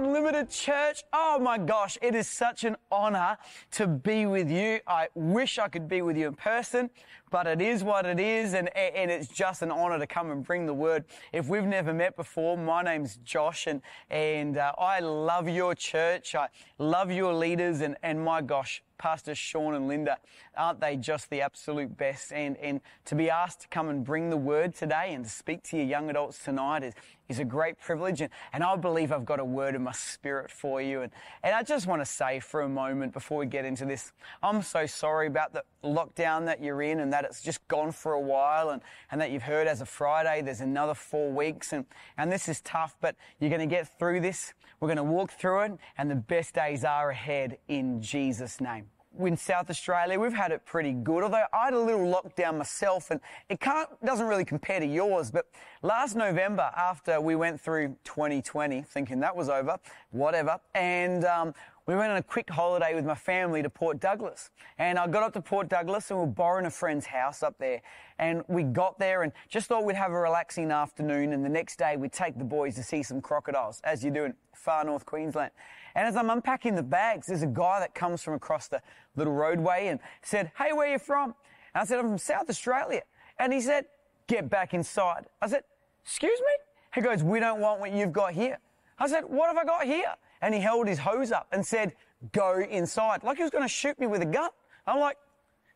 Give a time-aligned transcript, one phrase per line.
[0.00, 1.04] Unlimited Church.
[1.12, 3.36] Oh my gosh, it is such an honor
[3.72, 4.80] to be with you.
[4.86, 6.88] I wish I could be with you in person,
[7.30, 10.44] but it is what it is, and, and it's just an honor to come and
[10.44, 11.04] bring the word.
[11.32, 13.80] If we've never met before, my name's Josh, and,
[14.10, 16.34] and uh, I love your church.
[16.34, 16.48] I
[16.78, 20.18] love your leaders, and, and my gosh, Pastor Sean and Linda,
[20.54, 22.34] aren't they just the absolute best?
[22.34, 25.62] And, and to be asked to come and bring the word today and to speak
[25.64, 26.92] to your young adults tonight is,
[27.26, 28.20] is a great privilege.
[28.20, 31.00] And, and I believe I've got a word in my spirit for you.
[31.00, 31.12] And,
[31.42, 34.12] and I just want to say for a moment before we get into this,
[34.42, 38.12] I'm so sorry about the lockdown that you're in and that it's just gone for
[38.12, 41.84] a while and, and that you've heard as a Friday, there's another four weeks and,
[42.16, 44.54] and this is tough, but you're going to get through this.
[44.80, 48.86] We're going to walk through it and the best days are ahead in Jesus' name
[49.18, 51.24] in South Australia, we've had it pretty good.
[51.24, 55.30] Although I had a little lockdown myself, and it can't doesn't really compare to yours.
[55.30, 55.46] But
[55.82, 59.78] last November, after we went through 2020, thinking that was over,
[60.10, 61.54] whatever, and um,
[61.90, 64.50] we went on a quick holiday with my family to Port Douglas.
[64.78, 67.58] And I got up to Port Douglas and we were borrowing a friend's house up
[67.58, 67.82] there.
[68.20, 71.32] And we got there and just thought we'd have a relaxing afternoon.
[71.32, 74.24] And the next day we'd take the boys to see some crocodiles, as you do
[74.24, 75.50] in far north Queensland.
[75.96, 78.80] And as I'm unpacking the bags, there's a guy that comes from across the
[79.16, 81.34] little roadway and said, Hey, where are you from?
[81.74, 83.02] And I said, I'm from South Australia.
[83.36, 83.86] And he said,
[84.28, 85.26] Get back inside.
[85.42, 85.64] I said,
[86.04, 86.52] Excuse me?
[86.94, 88.60] He goes, We don't want what you've got here.
[88.96, 90.14] I said, What have I got here?
[90.42, 91.94] And he held his hose up and said,
[92.32, 93.22] Go inside.
[93.22, 94.50] Like he was going to shoot me with a gun.
[94.86, 95.16] I'm like,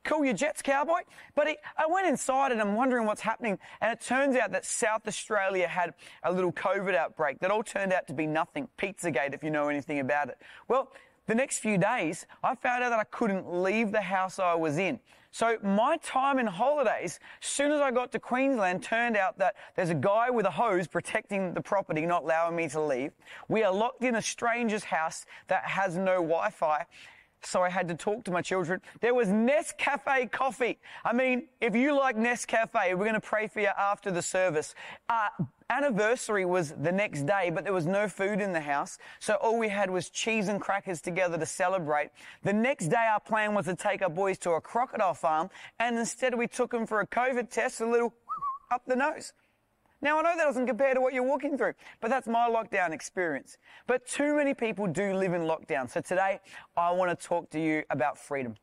[0.05, 1.01] Cool your jets, cowboy.
[1.35, 3.59] But he, I went inside and I'm wondering what's happening.
[3.81, 7.93] And it turns out that South Australia had a little COVID outbreak that all turned
[7.93, 8.69] out to be nothing.
[8.79, 10.37] Pizzagate, if you know anything about it.
[10.69, 10.93] Well,
[11.27, 14.77] the next few days, I found out that I couldn't leave the house I was
[14.77, 15.01] in.
[15.35, 19.91] So my time in holidays, soon as I got to Queensland, turned out that there's
[19.91, 23.11] a guy with a hose protecting the property, not allowing me to leave.
[23.49, 26.87] We are locked in a stranger's house that has no Wi-Fi
[27.47, 28.81] so I had to talk to my children.
[29.01, 30.79] There was Nescafe coffee.
[31.05, 34.75] I mean, if you like Nescafe, we're going to pray for you after the service.
[35.09, 35.29] Uh,
[35.71, 38.99] anniversary was the next day, but there was no food in the house.
[39.19, 42.11] So all we had was cheese and crackers together to celebrate.
[42.43, 45.99] The next day, our plan was to take our boys to a crocodile farm, and
[45.99, 48.15] instead we took them for a COVID test, a little
[48.71, 49.33] up the nose.
[50.03, 52.93] Now, I know that doesn't compare to what you're walking through, but that's my lockdown
[52.93, 53.57] experience.
[53.87, 55.89] But too many people do live in lockdown.
[55.89, 56.41] So today,
[56.77, 58.55] I want to talk to you about freedom.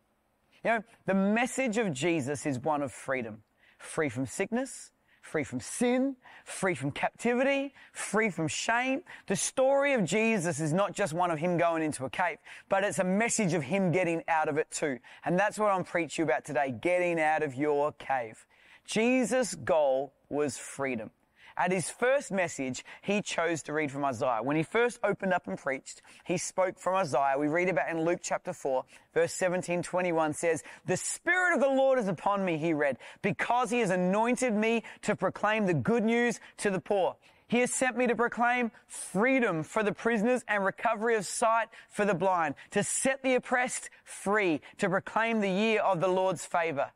[0.64, 3.42] You know, the message of Jesus is one of freedom.
[3.80, 9.02] Free from sickness, free from sin, free from captivity, free from shame.
[9.28, 12.38] The story of Jesus is not just one of him going into a cave,
[12.70, 15.00] but it's a message of him getting out of it too.
[15.24, 18.46] And that's what I'm preaching you about today, getting out of your cave.
[18.86, 21.12] Jesus' goal was freedom.
[21.62, 24.42] At his first message, he chose to read from Isaiah.
[24.42, 27.36] When he first opened up and preached, he spoke from Isaiah.
[27.38, 28.84] We read about in Luke chapter 4,
[29.14, 33.70] verse 17, 21 says, The Spirit of the Lord is upon me, he read, because
[33.70, 37.16] he has anointed me to proclaim the good news to the poor.
[37.48, 42.06] He has sent me to proclaim freedom for the prisoners and recovery of sight for
[42.06, 46.90] the blind, to set the oppressed free, to proclaim the year of the Lord's favor.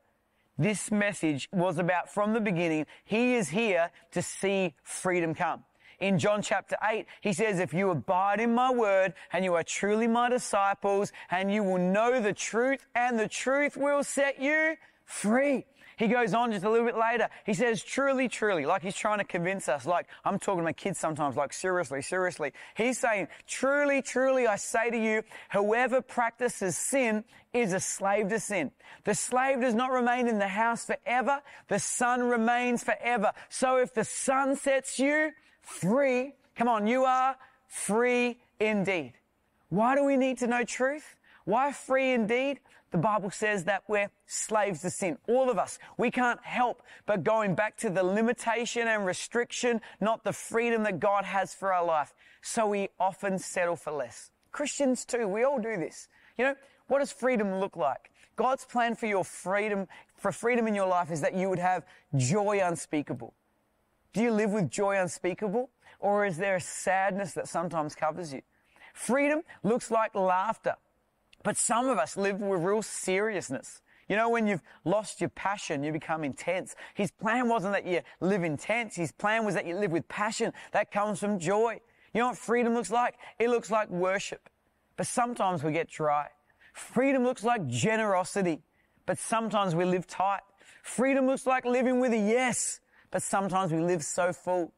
[0.58, 5.64] This message was about from the beginning, He is here to see freedom come.
[6.00, 9.64] In John chapter 8, he says, if you abide in my word and you are
[9.64, 14.76] truly my disciples and you will know the truth and the truth will set you
[15.06, 15.66] free.
[15.98, 17.30] He goes on just a little bit later.
[17.46, 20.74] He says, truly, truly, like he's trying to convince us, like I'm talking to my
[20.74, 22.52] kids sometimes, like seriously, seriously.
[22.76, 27.24] He's saying, truly, truly, I say to you, whoever practices sin
[27.54, 28.72] is a slave to sin.
[29.06, 31.42] The slave does not remain in the house forever.
[31.70, 33.32] The son remains forever.
[33.50, 39.14] So if the son sets you free, come on, you are free indeed.
[39.70, 41.16] Why do we need to know truth?
[41.46, 42.60] Why free indeed?
[42.96, 45.18] The Bible says that we're slaves to sin.
[45.28, 45.80] All of us.
[45.98, 51.02] We can't help but going back to the limitation and restriction, not the freedom that
[51.02, 52.14] God has for our life.
[52.42, 54.32] So we often settle for less.
[54.54, 56.08] Christians too, we all do this.
[56.38, 56.56] You know,
[56.88, 58.12] what does freedom look like?
[58.38, 61.84] God's plan for your freedom, for freedom in your life is that you would have
[62.16, 63.34] joy unspeakable.
[64.14, 65.70] Do you live with joy unspeakable?
[66.00, 68.42] Or is there a sadness that sometimes covers you?
[68.94, 70.76] Freedom looks like laughter.
[71.46, 73.84] But some of us live with real seriousness.
[74.10, 76.76] You know, when you've lost your passion, you become intense.
[76.96, 78.96] His plan wasn't that you live intense.
[78.96, 80.54] His plan was that you live with passion.
[80.72, 81.80] That comes from joy.
[82.16, 83.14] You know what freedom looks like?
[83.38, 84.50] It looks like worship.
[84.98, 86.30] But sometimes we get dry.
[86.74, 88.64] Freedom looks like generosity.
[89.06, 90.42] But sometimes we live tight.
[90.82, 92.80] Freedom looks like living with a yes.
[93.12, 94.74] But sometimes we live so full.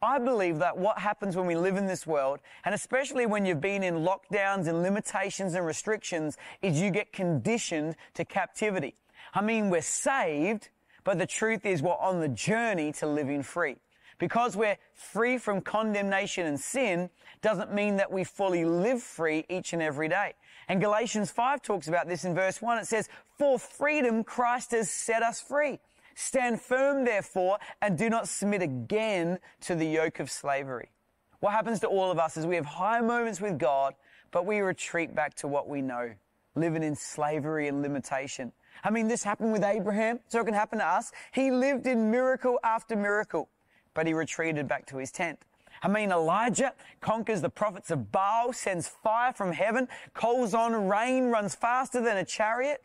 [0.00, 3.60] I believe that what happens when we live in this world, and especially when you've
[3.60, 8.94] been in lockdowns and limitations and restrictions, is you get conditioned to captivity.
[9.34, 10.68] I mean, we're saved,
[11.02, 13.76] but the truth is we're on the journey to living free.
[14.18, 17.10] Because we're free from condemnation and sin
[17.40, 20.34] doesn't mean that we fully live free each and every day.
[20.68, 22.78] And Galatians 5 talks about this in verse 1.
[22.78, 23.08] It says,
[23.38, 25.78] For freedom Christ has set us free.
[26.20, 30.90] Stand firm, therefore, and do not submit again to the yoke of slavery.
[31.38, 33.94] What happens to all of us is we have high moments with God,
[34.32, 36.10] but we retreat back to what we know,
[36.56, 38.50] living in slavery and limitation.
[38.82, 41.12] I mean, this happened with Abraham, so it can happen to us.
[41.30, 43.48] He lived in miracle after miracle,
[43.94, 45.38] but he retreated back to his tent.
[45.84, 51.26] I mean, Elijah conquers the prophets of Baal, sends fire from heaven, calls on rain,
[51.26, 52.82] runs faster than a chariot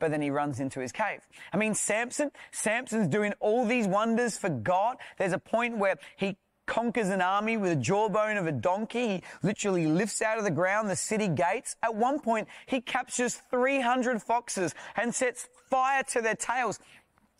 [0.00, 1.20] but then he runs into his cave.
[1.52, 4.96] I mean, Samson, Samson's doing all these wonders for God.
[5.18, 6.36] There's a point where he
[6.66, 9.08] conquers an army with a jawbone of a donkey.
[9.08, 11.76] He literally lifts out of the ground the city gates.
[11.82, 16.80] At one point, he captures 300 foxes and sets fire to their tails.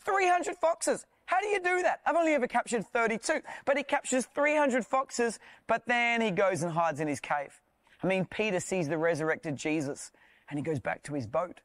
[0.05, 1.05] 300 foxes.
[1.25, 2.01] How do you do that?
[2.05, 6.71] I've only ever captured 32, but he captures 300 foxes, but then he goes and
[6.71, 7.61] hides in his cave.
[8.03, 10.11] I mean, Peter sees the resurrected Jesus
[10.49, 11.61] and he goes back to his boat.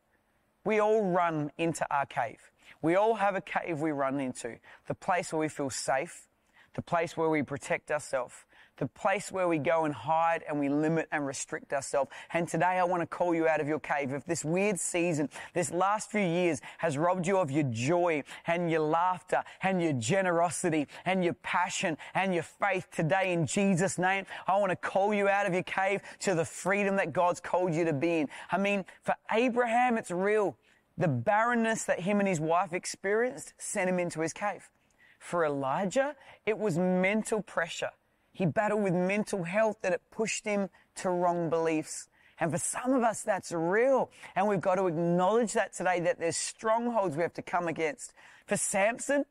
[0.66, 2.40] We all run into our cave.
[2.82, 4.58] We all have a cave we run into.
[4.88, 6.26] The place where we feel safe,
[6.74, 8.34] the place where we protect ourselves,
[8.78, 12.10] the place where we go and hide and we limit and restrict ourselves.
[12.32, 14.12] And today I want to call you out of your cave.
[14.12, 18.70] If this weird season, this last few years has robbed you of your joy and
[18.70, 24.26] your laughter and your generosity and your passion and your faith today in Jesus name,
[24.46, 27.74] I want to call you out of your cave to the freedom that God's called
[27.74, 28.28] you to be in.
[28.50, 30.56] I mean, for Abraham, it's real.
[30.98, 34.70] The barrenness that him and his wife experienced sent him into his cave.
[35.18, 36.14] For Elijah,
[36.46, 37.90] it was mental pressure.
[38.36, 42.08] He battled with mental health that it pushed him to wrong beliefs.
[42.38, 44.10] And for some of us, that's real.
[44.34, 48.12] And we've got to acknowledge that today, that there's strongholds we have to come against.
[48.44, 49.24] For Samson,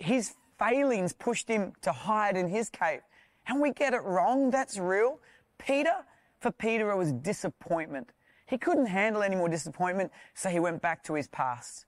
[0.00, 3.02] his failings pushed him to hide in his cave.
[3.46, 4.50] And we get it wrong.
[4.50, 5.20] That's real.
[5.58, 5.94] Peter,
[6.40, 8.10] for Peter, it was disappointment.
[8.46, 11.86] He couldn't handle any more disappointment, so he went back to his past.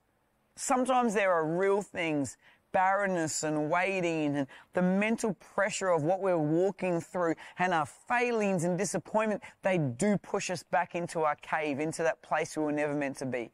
[0.55, 2.37] Sometimes there are real things
[2.73, 8.65] barrenness and waiting and the mental pressure of what we're walking through and our failings
[8.65, 12.73] and disappointment, they do push us back into our cave, into that place we were
[12.73, 13.51] never meant to be.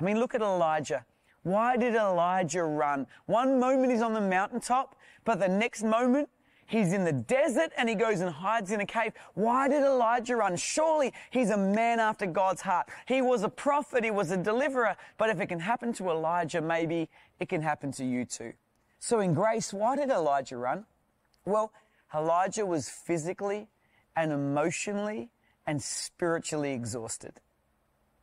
[0.00, 1.04] I mean, look at Elijah.
[1.42, 3.06] Why did Elijah run?
[3.26, 4.94] One moment he's on the mountaintop,
[5.24, 6.28] but the next moment
[6.70, 9.12] he's in the desert and he goes and hides in a cave.
[9.34, 10.56] Why did Elijah run?
[10.56, 12.88] Surely he's a man after God's heart.
[13.06, 16.60] He was a prophet, he was a deliverer, but if it can happen to Elijah,
[16.60, 18.52] maybe it can happen to you too.
[19.00, 20.86] So in grace, why did Elijah run?
[21.44, 21.72] Well,
[22.14, 23.68] Elijah was physically
[24.16, 25.30] and emotionally
[25.66, 27.40] and spiritually exhausted.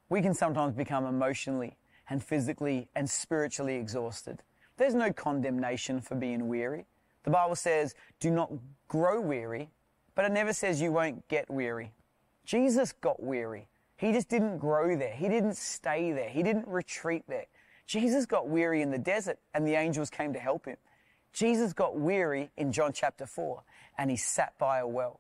[0.09, 1.77] We can sometimes become emotionally
[2.09, 4.41] and physically and spiritually exhausted.
[4.77, 6.85] There's no condemnation for being weary.
[7.27, 8.53] The Bible says, do not
[8.88, 9.69] grow weary,
[10.15, 11.91] but it never says you won't get weary.
[12.45, 13.68] Jesus got weary.
[13.97, 15.12] He just didn't grow there.
[15.12, 16.29] He didn't stay there.
[16.29, 17.47] He didn't retreat there.
[17.85, 20.78] Jesus got weary in the desert and the angels came to help him.
[21.33, 23.61] Jesus got weary in John chapter 4
[23.97, 25.19] and he sat by a well.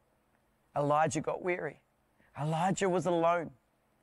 [0.77, 1.81] Elijah got weary.
[2.41, 3.51] Elijah was alone.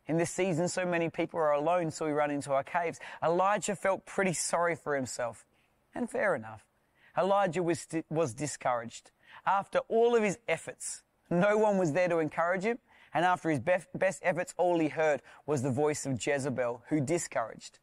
[0.09, 3.01] In this season, so many people are alone, so we run into our caves.
[3.23, 5.47] Elijah felt pretty sorry for himself.
[5.95, 6.67] And fair enough.
[7.17, 9.11] Elijah was, was discouraged.
[9.47, 12.79] After all of his efforts, no one was there to encourage him.
[13.13, 17.01] And after his best, best efforts, all he heard was the voice of Jezebel, who
[17.01, 17.79] discouraged.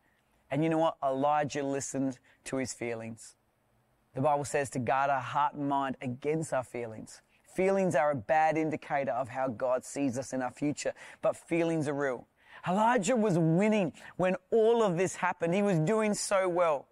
[0.50, 0.98] And you know what?
[1.02, 3.36] Elijah listened to his feelings.
[4.14, 7.22] The Bible says to guard our heart and mind against our feelings.
[7.56, 11.88] Feelings are a bad indicator of how God sees us in our future, but feelings
[11.88, 12.28] are real.
[12.68, 15.54] Elijah was winning when all of this happened.
[15.54, 16.88] He was doing so well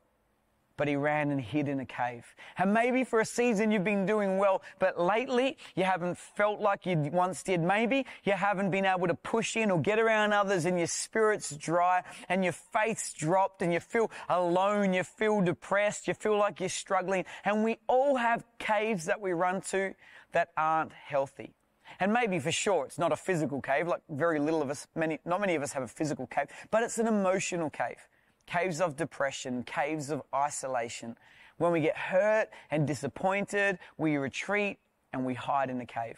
[0.79, 2.25] but he ran and hid in a cave.
[2.57, 6.85] And maybe for a season you've been doing well, but lately you haven't felt like
[6.85, 7.59] you once did.
[7.59, 11.53] Maybe you haven't been able to push in or get around others and your spirit's
[11.57, 16.61] dry and your faith's dropped and you feel alone, you feel depressed, you feel like
[16.61, 17.25] you're struggling.
[17.43, 19.93] And we all have caves that we run to
[20.31, 21.55] that aren't healthy.
[21.99, 25.19] And maybe for sure it's not a physical cave, like very little of us, many,
[25.25, 28.07] not many of us have a physical cave, but it's an emotional cave
[28.49, 31.15] caves of depression, caves of isolation.
[31.57, 34.79] When we get hurt and disappointed, we retreat
[35.13, 36.17] and we hide in the cave.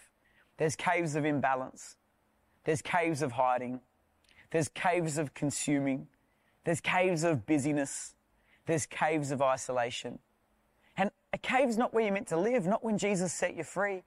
[0.57, 1.97] There's caves of imbalance.
[2.63, 3.81] There's caves of hiding.
[4.51, 6.07] There's caves of consuming.
[6.63, 8.15] There's caves of busyness.
[8.65, 10.19] There's caves of isolation.
[10.95, 14.03] And a cave's not where you're meant to live, not when Jesus set you free.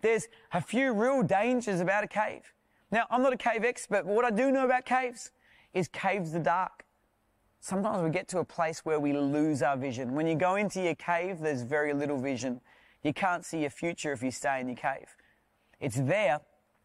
[0.00, 2.42] There's a few real dangers about a cave.
[2.90, 5.30] Now, I'm not a cave expert, but what I do know about caves
[5.74, 6.84] is caves are dark.
[7.60, 10.14] Sometimes we get to a place where we lose our vision.
[10.14, 12.60] When you go into your cave, there's very little vision.
[13.02, 15.16] You can't see your future if you stay in your cave.
[15.80, 16.40] It's there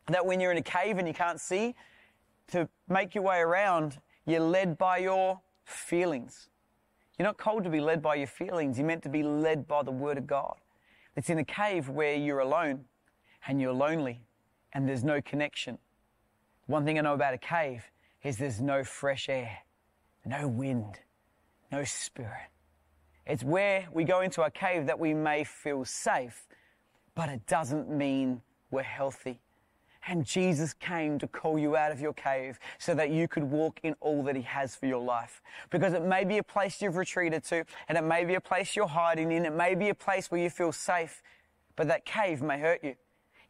[0.08, 1.76] that when you're in a cave and you can't see,
[2.48, 6.50] to make your way around, you're led by your feelings.
[7.18, 8.78] You're not called to be led by your feelings.
[8.78, 10.56] You're meant to be led by the Word of God.
[11.16, 12.86] It's in a cave where you're alone
[13.48, 14.22] and you're lonely
[14.74, 15.78] and there's no connection.
[16.66, 17.90] One thing I know about a cave
[18.24, 19.60] is there's no fresh air,
[20.26, 21.00] no wind,
[21.72, 22.50] no spirit.
[23.26, 26.48] It's where we go into a cave that we may feel safe,
[27.16, 29.40] but it doesn't mean we're healthy.
[30.06, 33.80] And Jesus came to call you out of your cave so that you could walk
[33.84, 35.42] in all that He has for your life.
[35.70, 38.76] Because it may be a place you've retreated to, and it may be a place
[38.76, 41.24] you're hiding in, it may be a place where you feel safe,
[41.78, 42.96] but that cave may hurt you.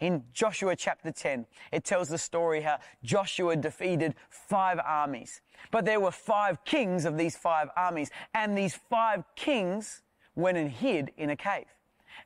[0.03, 5.39] In Joshua chapter 10, it tells the story how Joshua defeated five armies.
[5.72, 10.01] But there were five kings of these five armies, and these five kings
[10.36, 11.67] went and hid in a cave.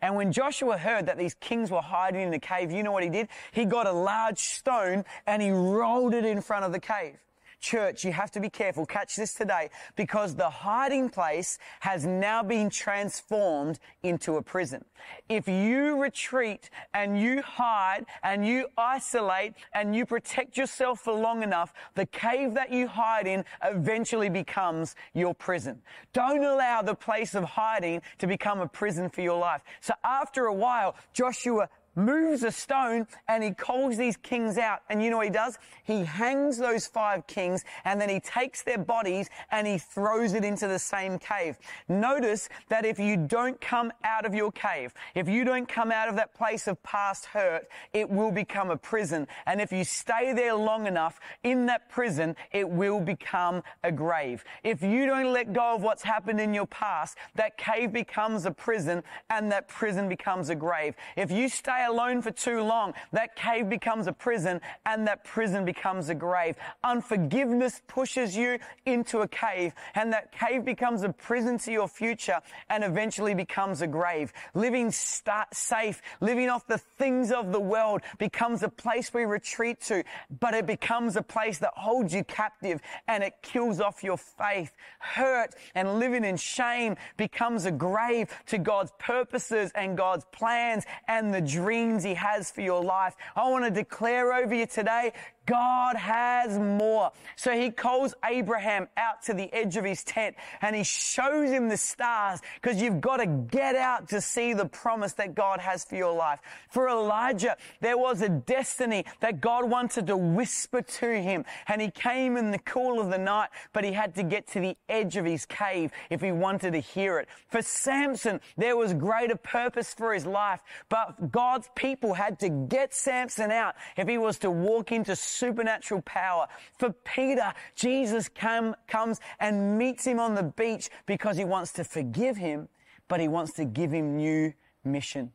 [0.02, 3.04] And when Joshua heard that these kings were hiding in a cave, you know what
[3.04, 3.28] he did?
[3.52, 7.20] He got a large stone and he rolled it in front of the cave.
[7.60, 8.86] Church, you have to be careful.
[8.86, 14.86] Catch this today because the hiding place has now been transformed into a prison.
[15.28, 21.44] If you retreat and you hide and you isolate and you protect yourself for long
[21.44, 25.82] enough, the cave that you hide in eventually becomes your prison.
[26.14, 29.62] Don't allow the place of hiding to become a prison for your life.
[29.82, 34.82] So after a while, Joshua moves a stone and he calls these kings out.
[34.90, 35.58] And you know what he does?
[35.84, 40.46] He hangs those five kings and then he takes their bodies and he throws it
[40.46, 41.58] into the same cave.
[41.90, 46.08] Notice that if you don't come out of your cave, if you don't come out
[46.08, 49.28] of that place of past hurt, it will become a prison.
[49.48, 54.44] And if you stay there long enough in that prison, it will become a grave.
[54.64, 58.52] If you don't let go of what's happened in your past, that cave becomes a
[58.52, 59.02] prison
[59.32, 60.96] and that prison becomes a grave.
[61.16, 65.66] If you stay alone for too long, that cave becomes a prison and that prison
[65.66, 66.56] becomes a grave.
[66.84, 72.40] Unforgiveness pushes you into a cave and that cave becomes a prison to your future
[72.70, 74.34] and eventually becomes a grave.
[74.54, 79.82] Living start safe, living off the things of the world becomes a place we retreat
[79.82, 80.04] to,
[80.40, 84.72] but it becomes a place that holds you captive and it kills off your faith.
[85.00, 91.34] Hurt and living in shame becomes a grave to God's purposes and God's plans and
[91.34, 93.18] the dreams dreams He has for your life.
[93.36, 95.12] I want to declare over you today,
[95.48, 97.12] God has more.
[97.38, 101.70] So he calls Abraham out to the edge of his tent and he shows him
[101.70, 105.86] the stars because you've got to get out to see the promise that God has
[105.86, 106.40] for your life.
[106.70, 111.90] For Elijah, there was a destiny that God wanted to whisper to him and he
[111.90, 115.16] came in the cool of the night, but he had to get to the edge
[115.16, 117.30] of his cave if he wanted to hear it.
[117.48, 122.94] For Samson, there was greater purpose for his life, but God's people had to get
[122.94, 126.48] Samson out if he was to walk into supernatural power.
[126.78, 131.84] For Peter, Jesus come, comes and meets him on the beach because he wants to
[131.84, 132.68] forgive him,
[133.08, 134.54] but he wants to give him new
[134.84, 135.32] mission.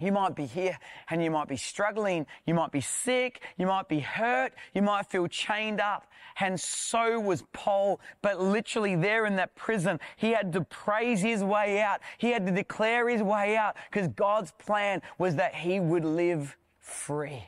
[0.00, 0.78] You might be here
[1.10, 2.26] and you might be struggling.
[2.46, 3.42] You might be sick.
[3.56, 4.52] You might be hurt.
[4.72, 6.06] You might feel chained up.
[6.38, 8.00] And so was Paul.
[8.22, 12.00] But literally there in that prison, he had to praise his way out.
[12.18, 16.56] He had to declare his way out because God's plan was that he would live
[16.78, 17.42] free.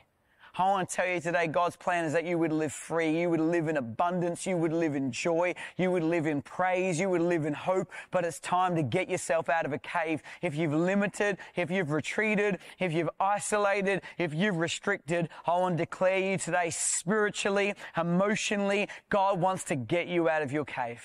[0.55, 3.21] I want to tell you today, God's plan is that you would live free.
[3.21, 4.45] You would live in abundance.
[4.45, 5.55] You would live in joy.
[5.77, 6.99] You would live in praise.
[6.99, 7.89] You would live in hope.
[8.11, 10.21] But it's time to get yourself out of a cave.
[10.41, 15.83] If you've limited, if you've retreated, if you've isolated, if you've restricted, I want to
[15.83, 21.01] declare you today spiritually, emotionally, God wants to get you out of your cave.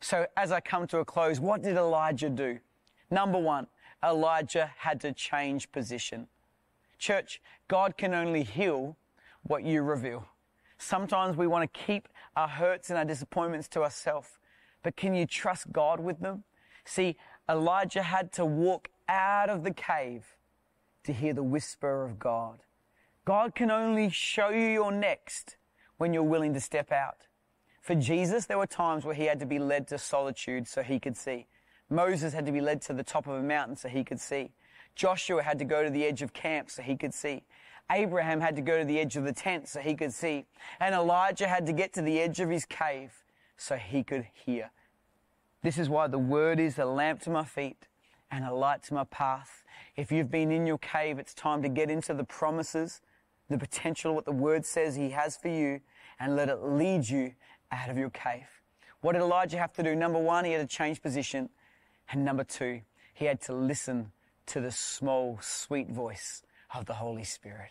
[0.00, 2.58] So as I come to a close, what did Elijah do?
[3.10, 3.66] Number one,
[4.02, 6.26] Elijah had to change position.
[7.02, 8.96] Church, God can only heal
[9.42, 10.24] what you reveal.
[10.78, 14.28] Sometimes we want to keep our hurts and our disappointments to ourselves,
[14.84, 16.44] but can you trust God with them?
[16.84, 17.16] See,
[17.50, 20.36] Elijah had to walk out of the cave
[21.02, 22.60] to hear the whisper of God.
[23.24, 25.56] God can only show you your next
[25.96, 27.26] when you're willing to step out.
[27.80, 31.00] For Jesus, there were times where he had to be led to solitude so he
[31.00, 31.48] could see.
[31.90, 34.52] Moses had to be led to the top of a mountain so he could see.
[34.94, 37.42] Joshua had to go to the edge of camp so he could see.
[37.90, 40.46] Abraham had to go to the edge of the tent so he could see.
[40.80, 43.12] And Elijah had to get to the edge of his cave
[43.56, 44.70] so he could hear.
[45.62, 47.86] This is why the word is a lamp to my feet
[48.30, 49.62] and a light to my path.
[49.96, 53.00] If you've been in your cave, it's time to get into the promises,
[53.48, 55.80] the potential, what the word says he has for you,
[56.18, 57.34] and let it lead you
[57.70, 58.48] out of your cave.
[59.02, 59.94] What did Elijah have to do?
[59.94, 61.50] Number one, he had to change position.
[62.10, 62.80] And number two,
[63.12, 64.12] he had to listen
[64.46, 66.42] to the small, sweet voice
[66.74, 67.70] of the Holy Spirit.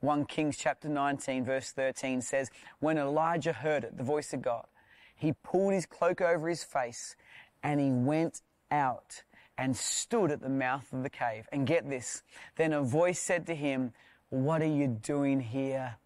[0.00, 4.66] 1 Kings chapter 19 verse 13 says, When Elijah heard it, the voice of God,
[5.14, 7.16] he pulled his cloak over his face
[7.62, 8.40] and he went
[8.70, 9.22] out
[9.58, 11.46] and stood at the mouth of the cave.
[11.52, 12.22] And get this,
[12.56, 13.92] then a voice said to him,
[14.30, 15.96] What are you doing here,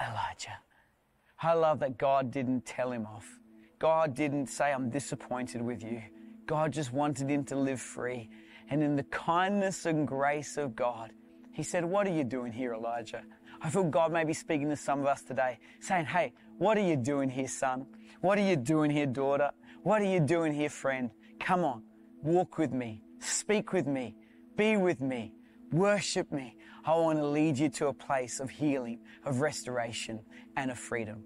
[0.00, 0.58] Elijah?
[1.42, 3.26] I love that God didn't tell him off.
[3.78, 6.00] God didn't say, I'm disappointed with you.
[6.46, 8.30] God just wanted him to live free.
[8.70, 11.12] And in the kindness and grace of God,
[11.52, 13.22] he said, What are you doing here, Elijah?
[13.62, 16.82] I feel God may be speaking to some of us today, saying, Hey, what are
[16.82, 17.86] you doing here, son?
[18.20, 19.50] What are you doing here, daughter?
[19.82, 21.10] What are you doing here, friend?
[21.40, 21.82] Come on,
[22.22, 24.16] walk with me, speak with me,
[24.56, 25.34] be with me,
[25.72, 26.56] worship me.
[26.86, 30.20] I want to lead you to a place of healing, of restoration,
[30.56, 31.24] and of freedom.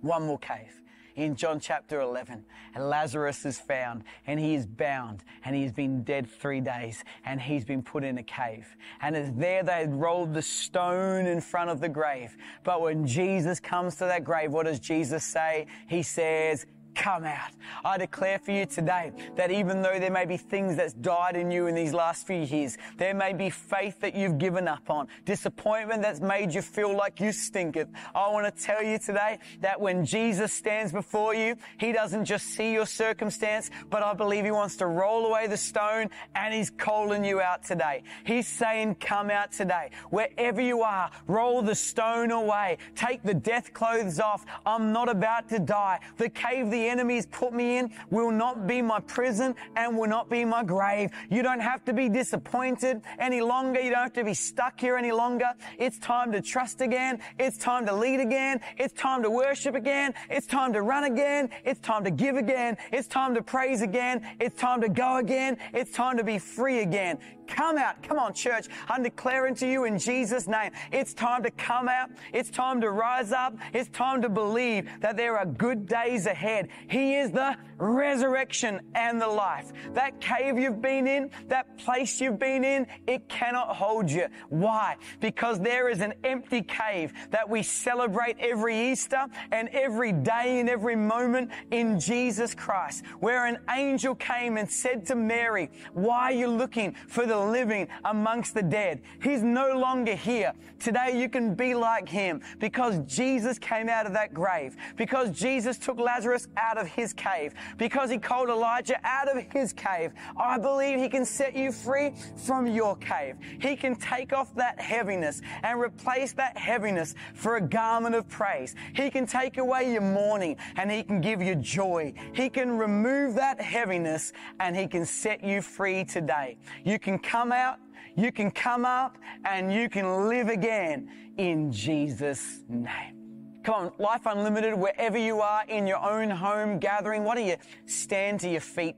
[0.00, 0.81] One more cave
[1.16, 2.44] in John chapter 11.
[2.74, 7.40] And Lazarus is found and he is bound and he's been dead three days and
[7.40, 8.76] he's been put in a cave.
[9.00, 12.36] And it's there they rolled the stone in front of the grave.
[12.64, 15.66] But when Jesus comes to that grave, what does Jesus say?
[15.86, 17.50] He says, come out.
[17.84, 21.50] I declare for you today that even though there may be things that's died in
[21.50, 25.08] you in these last few years, there may be faith that you've given up on,
[25.24, 27.88] disappointment that's made you feel like you stinketh.
[28.14, 32.46] I want to tell you today that when Jesus stands before you, He doesn't just
[32.46, 36.70] see your circumstance, but I believe He wants to roll away the stone and He's
[36.70, 38.02] calling you out today.
[38.24, 39.90] He's saying, come out today.
[40.10, 42.78] Wherever you are, roll the stone away.
[42.94, 44.44] Take the death clothes off.
[44.66, 46.00] I'm not about to die.
[46.16, 50.28] The cave the enemies put me in will not be my prison and will not
[50.28, 51.10] be my grave.
[51.30, 53.80] You don't have to be disappointed any longer.
[53.80, 55.52] You don't have to be stuck here any longer.
[55.78, 57.20] It's time to trust again.
[57.38, 58.60] It's time to lead again.
[58.76, 60.14] It's time to worship again.
[60.30, 61.50] It's time to run again.
[61.64, 62.76] It's time to give again.
[62.92, 64.26] It's time to praise again.
[64.40, 65.58] It's time to go again.
[65.72, 67.18] It's time to be free again.
[67.46, 68.02] Come out.
[68.02, 68.68] Come on, church.
[68.88, 70.70] I'm declaring to you in Jesus' name.
[70.90, 72.10] It's time to come out.
[72.32, 73.54] It's time to rise up.
[73.74, 76.68] It's time to believe that there are good days ahead.
[76.88, 79.72] He is the resurrection and the life.
[79.94, 84.26] That cave you've been in, that place you've been in, it cannot hold you.
[84.48, 84.96] Why?
[85.20, 90.68] Because there is an empty cave that we celebrate every Easter and every day and
[90.68, 96.32] every moment in Jesus Christ, where an angel came and said to Mary, why are
[96.32, 99.02] you looking for the living amongst the dead?
[99.22, 100.52] He's no longer here.
[100.78, 105.78] Today you can be like him because Jesus came out of that grave, because Jesus
[105.78, 110.12] took Lazarus out of his cave, because he called Elijah out of his cave.
[110.36, 113.36] I believe he can set you free from your cave.
[113.60, 118.74] He can take off that heaviness and replace that heaviness for a garment of praise.
[118.94, 122.14] He can take away your mourning and he can give you joy.
[122.32, 126.56] He can remove that heaviness and he can set you free today.
[126.84, 127.78] You can come out
[128.14, 133.21] you can come up and you can live again in Jesus' name.
[133.62, 137.56] Come on, Life Unlimited, wherever you are in your own home gathering, why don't you
[137.86, 138.96] stand to your feet?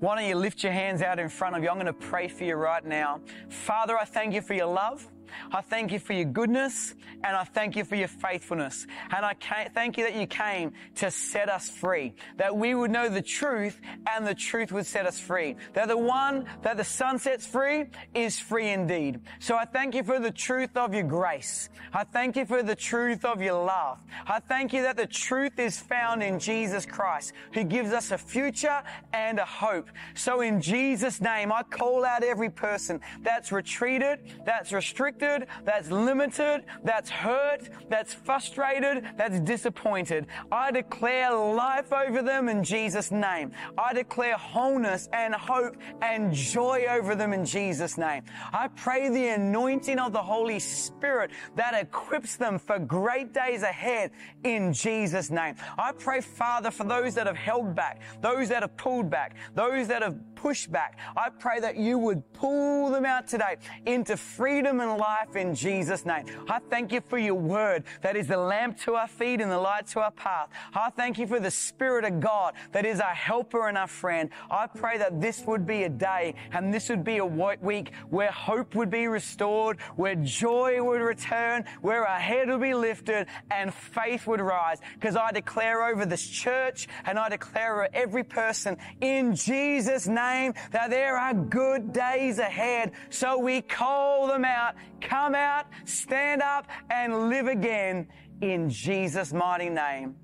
[0.00, 1.70] Why don't you lift your hands out in front of you?
[1.70, 3.22] I'm going to pray for you right now.
[3.48, 5.06] Father, I thank you for your love.
[5.52, 8.86] I thank you for your goodness and I thank you for your faithfulness.
[9.14, 9.34] And I
[9.74, 13.80] thank you that you came to set us free, that we would know the truth
[14.06, 15.56] and the truth would set us free.
[15.72, 19.20] That the one that the son sets free is free indeed.
[19.38, 21.68] So I thank you for the truth of your grace.
[21.92, 24.02] I thank you for the truth of your love.
[24.26, 28.18] I thank you that the truth is found in Jesus Christ, who gives us a
[28.18, 28.82] future
[29.12, 29.88] and a hope.
[30.14, 35.90] So in Jesus' name, I call out every person that's retreated, that's restricted, restricted, that's
[35.90, 40.26] limited, that's hurt, that's frustrated, that's disappointed.
[40.50, 43.52] I declare life over them in Jesus' name.
[43.78, 48.22] I declare wholeness and hope and joy over them in Jesus' name.
[48.52, 54.10] I pray the anointing of the Holy Spirit that equips them for great days ahead
[54.44, 55.54] in Jesus' name.
[55.78, 59.88] I pray, Father, for those that have held back, those that have pulled back, those
[59.88, 60.98] that have pushed back.
[61.16, 66.04] I pray that you would pull them out today into freedom and life in Jesus'
[66.04, 66.26] name.
[66.50, 69.58] I thank you for your word that is the lamp to our feet and the
[69.58, 70.50] light to our path.
[70.74, 74.28] I thank you for the Spirit of God that is our helper and our friend.
[74.50, 77.92] I pray that this would be a day and this would be a white week
[78.10, 83.28] where hope would be restored, where joy would return, where our head would be lifted
[83.50, 84.82] and faith would rise.
[84.92, 90.33] Because I declare over this church and I declare over every person in Jesus' name
[90.70, 92.92] that there are good days ahead.
[93.10, 98.08] So we call them out, come out, stand up and live again
[98.40, 100.16] in Jesus' mighty name.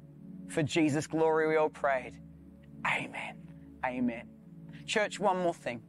[0.48, 2.14] For Jesus' glory we all prayed.
[2.86, 3.36] Amen.
[3.84, 4.28] Amen.
[4.86, 5.80] Church, one more thing.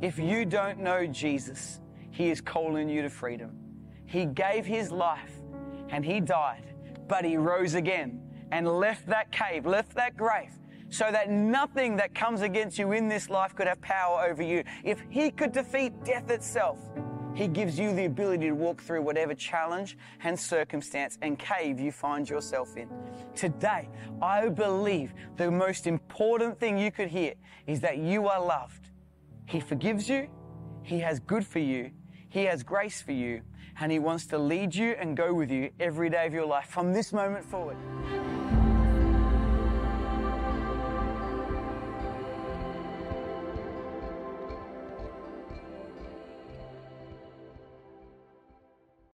[0.00, 3.58] If you don't know Jesus, He is calling you to freedom.
[4.06, 5.40] He gave His life
[5.88, 6.74] and He died,
[7.08, 8.20] but He rose again
[8.52, 10.52] and left that cave, left that grave,
[10.94, 14.62] so that nothing that comes against you in this life could have power over you.
[14.84, 16.78] If He could defeat death itself,
[17.34, 21.90] He gives you the ability to walk through whatever challenge and circumstance and cave you
[21.90, 22.88] find yourself in.
[23.34, 23.88] Today,
[24.22, 27.34] I believe the most important thing you could hear
[27.66, 28.90] is that you are loved.
[29.46, 30.28] He forgives you.
[30.84, 31.90] He has good for you.
[32.28, 33.42] He has grace for you.
[33.80, 36.66] And He wants to lead you and go with you every day of your life
[36.66, 37.76] from this moment forward.